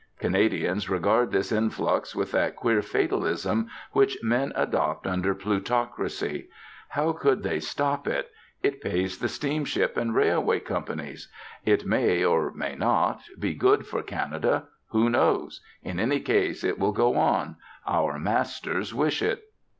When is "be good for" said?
13.37-14.01